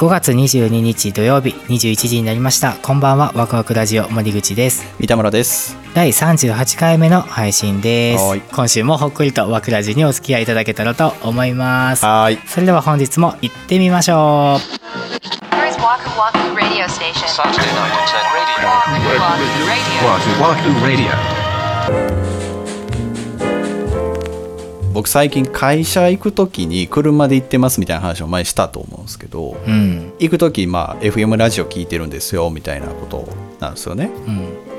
[0.00, 2.72] 5月22日土曜日21時になりました。
[2.72, 4.82] こんばんはワクワクラジオ森口です。
[4.98, 5.76] 三田村です。
[5.92, 8.24] 第38回目の配信です。
[8.24, 8.40] はい。
[8.40, 12.06] 今週もほっくりとワクラジにお付き合いいただけたらと思います。
[12.06, 12.38] はい。
[12.46, 14.56] それでは本日も行ってみましょ
[15.50, 17.28] Here's Waku Waku Radio Station.
[17.28, 18.56] Saturday night at 10 radio.
[20.08, 21.12] Waku Waku Radio.
[21.12, 21.12] Wahoo
[21.92, 22.39] Wahoo Radio.
[24.92, 30.12] 僕最近会社行く時に車で行ってますみたいな話を前したと思うんですけどううん。
[30.18, 33.28] 行く時まあ FM ラジオ聞いてるんですよみたいなこと
[33.60, 34.10] なんですよね。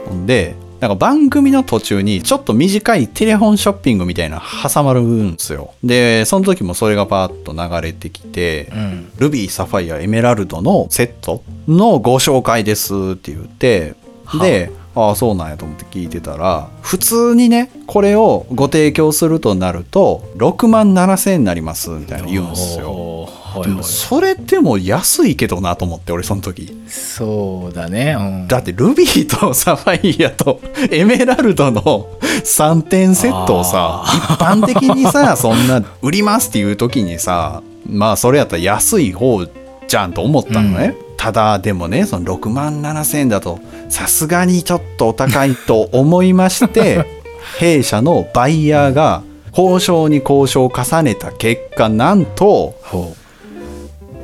[0.10, 0.26] うん。
[0.26, 5.74] でなんか番組の途中にちょっと短いテレフォンショッピングみたいなの挟まるんですよ。
[5.84, 9.12] でその時もそれがパーッと流れてきて、うん。
[9.18, 13.94] ルビー、サファイア、エメラルドのセットのご紹介ですって言って、
[14.40, 23.24] で、ああ、そうなんやと思って聞いてたら、普通にね、これをご提供するとなると、6万7千円になりますみたいな言うんですよ。
[23.24, 26.74] はいでもはいそれってもう安いけどなと思って、俺その時。
[26.88, 28.48] そうだねうん。
[28.48, 39.46] だってルビーとサファイアと エメラルドの3点セットをさ一般的にさそんな売りますっていう時にさまあそれやったら安い方
[39.88, 47.06] じゃんと思ったのね、ただでもねその6万7千円だとさすがにちょっとお高いと思いまして
[47.60, 49.22] 弊社のバイヤーが
[49.56, 53.16] 交渉に交渉を重ねた結果なんとほ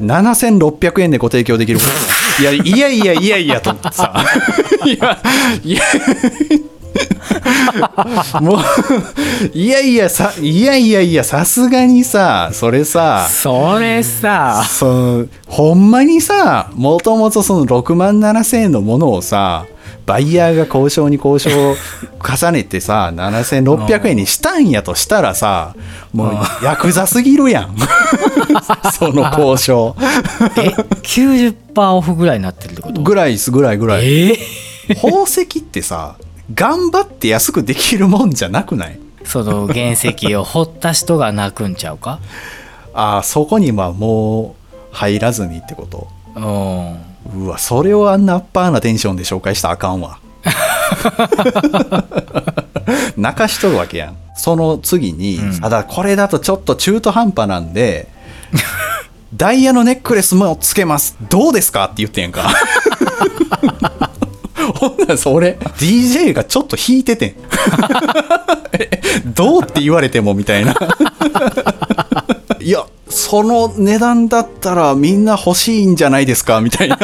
[0.01, 1.79] 7600円でご提供できる。
[2.39, 3.71] いやいやいやいやいやと。
[3.71, 4.13] 思ってさ
[4.85, 5.19] いや
[5.63, 5.81] いや
[8.41, 8.57] もう
[9.53, 14.63] いやいやさいやいやいやさすがにさそれうさそれさ。
[14.67, 19.65] そのほんまにさもともとその6万7千円のものをさ
[20.05, 21.75] バイヤーが交渉に交渉を
[22.23, 25.75] 重ねてさ7600円にしたんやとしたらさ
[26.13, 27.75] もうヤクザすぎるやん。
[28.93, 29.95] その交渉。
[30.57, 30.69] え
[31.03, 31.55] 90%
[31.91, 33.01] オフぐらいになってるってこと？
[33.01, 34.29] ぐらいですぐらいぐらい。
[34.29, 34.95] えー。
[34.95, 36.15] 宝石ってさ
[36.53, 38.99] 頑張って安くできるもんじゃなくない？
[39.25, 42.19] その原石を掘った人が泣くんちゃうか？
[42.93, 46.07] ああそこにはもう入らずにってこと。
[46.35, 47.43] うん。
[47.45, 50.19] うわそれをあんなアッパーなテンションで紹介したらあかんわ。
[53.17, 54.17] 泣かしとるわけやん。
[54.35, 55.65] その次に、うん。
[55.65, 58.07] あだこれだとちょっと中途半端なんで
[59.35, 61.17] ダイヤのネックレスもつけます。
[61.29, 61.85] どうですか？
[61.85, 62.49] って言ってんか
[64.77, 65.57] ほんならそれ。
[65.77, 67.35] DJ がちょっと引いててん。
[69.33, 70.75] どうって言われてもみたいな。
[72.59, 76.97] いやその値段だったらみんな欲しいんじゃないですかみたいな。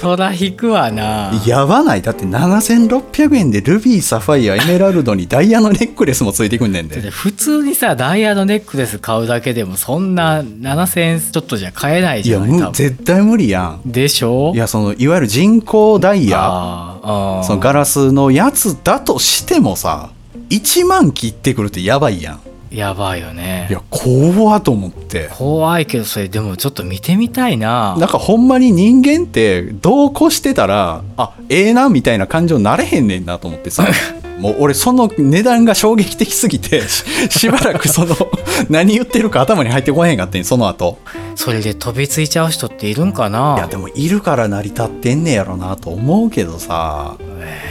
[0.00, 1.30] そら引くわな。
[1.46, 2.02] やばない。
[2.02, 7.10] だって7600円でルビーサファイアエメラルドにダイヤのネックレスもついてくんねんで。
[7.10, 12.72] 普通にさダイヤのネックレス買うだけでもそんな7000円ちょっとじゃ買えないじゃない多分。
[12.72, 13.82] 絶対無理やん。
[13.84, 14.52] でしょ？
[14.54, 16.98] いやそのいわゆる人工ダイヤ。
[17.44, 20.10] そのガラスのやつだとしてもさ
[20.48, 23.66] 1万切ってくるってやばいやんやばいよね。
[23.68, 25.28] いや怖っと思って。
[25.36, 27.96] 怖いけどそれでもちょっと見てみたいな。
[27.98, 33.86] なんかほんまに人間ってどうこしてたらあええなみたいな感情になれへんねんなと思ってさ
[34.40, 38.16] もう俺その値段が衝撃的すぎてし しばらくその
[38.70, 40.98] 何言ってるか頭に入ってこへんかってんその後。
[41.36, 43.54] それで飛びついちゃう人っているんかな？
[43.58, 47.14] いやでもいるから成り立ってんねやろなと思うけどさ。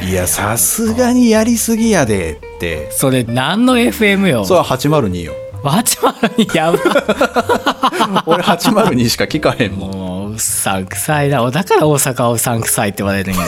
[0.08, 2.90] いやさすがにやりすぎやでって。
[2.92, 4.46] それ何の FM よ？
[4.46, 5.34] それは802よ。
[5.64, 8.24] 802やば。
[8.26, 13.42] 俺802しか聞かへんもんもううさんくさいなだから大阪はうさんくさいって言われるんや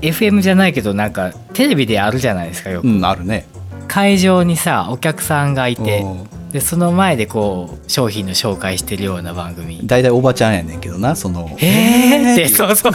[0.00, 0.08] で.
[0.12, 3.46] FM じゃないけどなんかテレビであるじゃないですかよく、うんあるね。
[3.88, 6.04] 会場にさお客さんがいて
[6.52, 9.80] でその前でこう商品の紹介してるような番組。
[9.84, 11.56] 大体おばちゃんやねんけどなその。
[11.60, 12.92] えーってそうそう。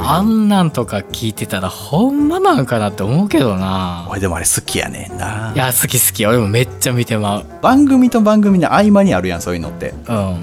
[0.00, 4.06] あんなんとか聞いてたらほんまなんかなって思うけどな。
[4.10, 5.52] 俺でもあれ好きやねんな。
[5.54, 7.46] いや好き好き俺もめっちゃ見てまう。
[7.60, 9.94] 番組と番組の合間にあるやんそういうのって。
[10.08, 10.36] うん。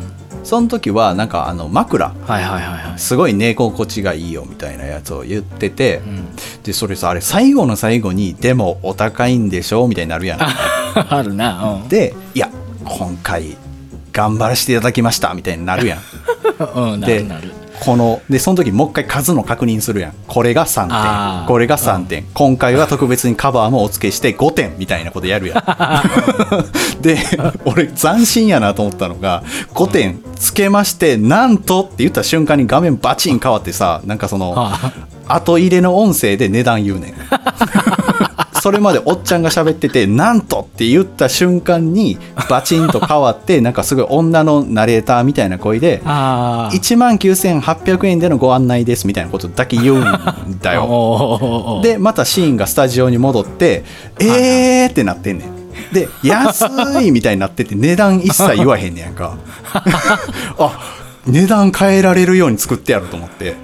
[0.44, 2.08] その時はなんかあの枕。
[2.08, 3.00] はいはいはいはい。
[3.00, 6.36] すごい寝心地がいいよみたいなやつを言ってて、ん。
[6.64, 10.40] でそれさあれ最後の最後に「でもお高いんでしょ」みたいになるやん
[11.10, 12.50] あるなで「いや
[12.86, 13.58] 今回
[14.12, 16.00] 頑張らせていただきました」みたいになるやん。
[16.76, 17.52] うんでるなる。
[17.84, 20.14] このでその時もう一回数の確認するやん。
[20.28, 21.38] これが3あー。
[21.40, 22.26] 点これが3点。
[22.36, 25.64] 今回は特別にカバーもお付けして5点みたいなことやるやん。
[27.02, 27.18] で
[27.66, 29.42] 俺斬新やなと思ったのが
[29.74, 34.78] 5点つけましてなんとって言った瞬間に画面バチン変わってさなんかそのは
[35.28, 37.14] 後入れの音声で値段言うねん
[38.62, 51.80] それまでおっちゃんが喋ってて「なんと!」って言った瞬間にバチンと変わって なんかすごい女のナレーターみたいな声でああ1万9800円でのご案内ですみたいなことだけ言うんだよ。
[51.82, 53.84] でまたシーンがスタジオに戻って
[54.22, 55.50] 「えー!」ってなってんねん。
[55.92, 56.66] で「安
[57.02, 59.38] い!」みたいになってて値段一切言わへんねやんか。
[60.60, 60.72] あ
[61.26, 63.56] 値段変えられるように作ってやると思って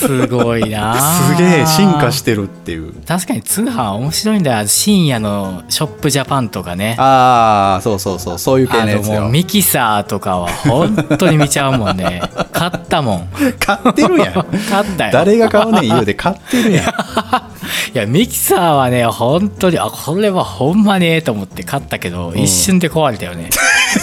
[0.00, 0.94] すごいな。
[1.34, 2.92] すげえ進化してるっていう。
[3.06, 4.66] 確かに通販面白いんだよ。
[4.66, 6.96] 深夜のショップジャパンとかね。
[6.98, 9.20] ああそうそうそうそういう系あののやつよ。
[9.22, 12.22] もうミキサーとかは本当に見ちゃうもんね。
[12.52, 13.28] 買ったもん。
[13.58, 14.32] 買ってるやん。
[14.32, 15.12] 買ったよ。
[15.12, 16.84] 誰が買うねん言うで買ってるやん。
[17.94, 23.50] いやミキサーはね本当にあこれはほんまねえと思って買ったけど、一瞬で壊れたよね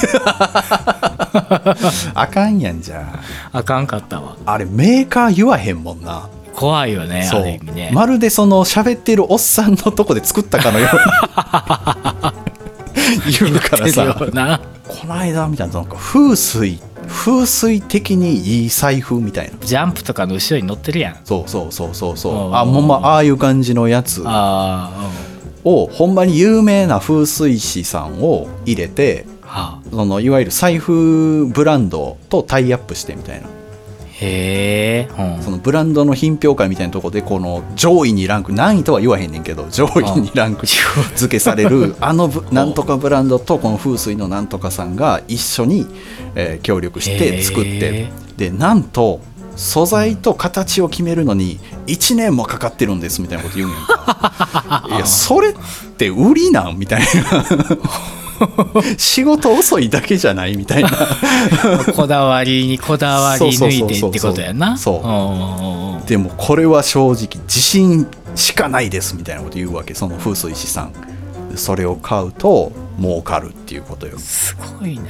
[2.14, 3.20] あかんやんじゃ
[3.52, 3.64] あ。
[3.64, 4.36] かんかったわ。
[4.46, 6.30] ああれメーカー言わへんもんな。
[6.56, 7.44] 怖いよねそう。
[7.44, 10.96] ね、まるでその喋ってるおっさんのとこで作ったかのよう
[13.30, 14.06] に 言うからさ。
[14.34, 14.60] な。
[14.88, 19.66] この間みたいななんか風水風水的にいい財布みたいな。
[19.66, 21.18] ジャンプとかの後ろに乗ってるやん。
[21.24, 22.34] そうそうそうそうそう。
[22.48, 22.56] うん。
[22.56, 24.24] あほんまああいう感じのやつ。
[24.26, 25.28] ああ
[25.68, 33.48] をほんまに有名な風水師さんを入れてはあそのいわゆる財布ブランドとタイアップしてみたいな。
[34.20, 35.44] へえ、うん。
[35.44, 45.86] そのブランドの品評会みたいなところでこの上位にランク何位とは言わへんねんけど上位にランク付けされるあのブなんとかブランドとこの風水のなんとかさんが一緒に、
[46.36, 47.70] えー協力して作って。
[47.72, 49.22] へでなんと
[49.56, 54.84] 素材と形を決めるのに1年もかかってるんですみたいなこと言うんやんか。
[54.90, 55.54] いやそれっ
[55.98, 56.78] て売りなん？
[56.78, 57.06] みたいな
[58.98, 60.90] 仕事遅いだけじゃないみたいな。
[61.96, 64.78] こだわりにこだわり抜いてってことやな。
[64.78, 70.92] そうでもこれは正直自信しかないですみたいなこと言うわけその風水師さん。
[71.56, 74.18] それを買うと儲かるっていうことよ。
[74.20, 75.04] すごいな。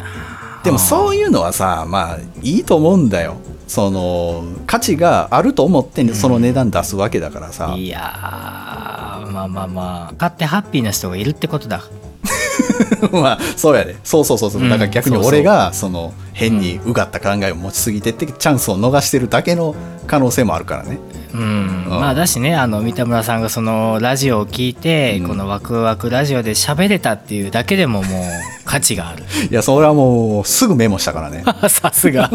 [0.64, 3.36] でもそういうのはさまあいいと思うんだよ。
[3.68, 10.14] その価値があると思ってその値段出すわけだからさ、いやーまあまあまあ。
[10.18, 11.84] 買ってハッピーな人がいるってことだ
[13.12, 13.96] まあそうやで。
[14.04, 14.62] そうそうそうそう。
[14.62, 14.70] うん。
[14.70, 19.76] だから逆に俺がその変にうがった考えを持ちすぎてってチャンスを逃してるだけの
[20.08, 21.00] 可能性もあるからね。
[21.34, 25.28] うん、まあだしねあの三田村さんがそのラジオを聞いて、うん。
[25.28, 28.24] このワクワクラジオで喋れたっていうだけでももう
[28.66, 29.24] 価値がある。
[29.50, 31.44] いやそれはもうすぐメモしたからね。
[31.68, 32.30] さすが。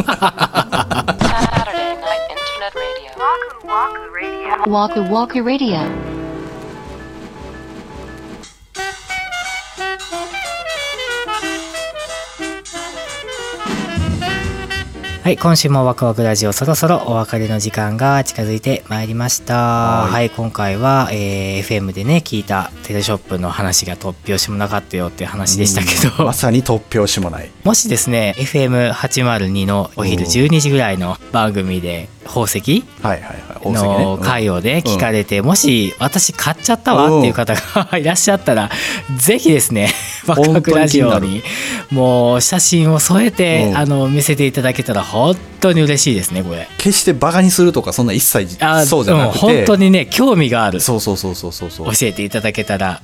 [4.63, 6.12] Internet Radio.
[15.23, 19.55] はい今週もワクワクラジオそろそろお別れの時間が近づいてまいりました。
[19.55, 20.11] はい。
[20.11, 27.53] はい今回は、えー FM でね聞いたテレショップの話が突拍子もなかったよっていう話でしたけど、まさに突拍子もない。
[27.63, 32.85] もしですね FM802 のお昼お12時ぐらいの番組で宝石？
[33.65, 38.71] の回をね聞かれて、もし私買っちゃったわっていう方がいらっしゃったら
[39.19, 39.91] ぜひですね
[40.27, 41.43] ワクワクラジオにに
[41.91, 43.77] もう写真を添えてうん。
[43.77, 46.69] あの見せていただけたら本当に嬉しいですねこれ。
[46.79, 50.79] 決してバカにするとかそんな一切あそうじゃなくて、うん本当にね興味がある。
[50.79, 51.93] 教そうそうそうそうそうそう。
[52.03, 53.01] えていただけたら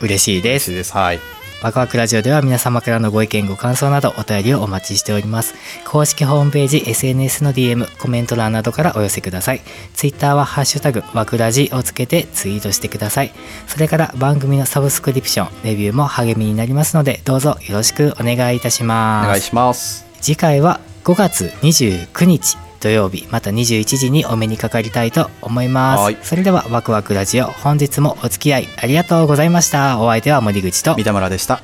[0.00, 0.70] 嬉しいです。
[0.70, 0.74] 嬉しい。
[0.76, 0.92] です。
[0.92, 1.20] はい
[1.62, 5.54] ワクワクラジオでは皆様からのご意見ご感想などお便りをお待ちしております。
[5.86, 9.60] 公式ホームページ SNS の DM コメント欄などからお寄せください。
[9.94, 13.32] ツイッターはハッシュタグワクラジをつけてツイートしてください。
[13.68, 19.28] それから番組のサブスクリプションレビューも励みになりますのでどうぞよろしくお願いいたしおます。
[19.28, 20.04] 願いします。
[20.20, 26.18] 次回は5月29日土曜日また21時にお目にかかりたいと思います、はい。
[26.22, 30.00] それではワクワクラジオ本日もお付き合いありがとうございました。
[30.00, 30.96] お相手は森口と。
[30.96, 31.62] 三田村でした